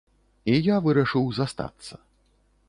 [0.53, 2.01] І я вырашыў застацца.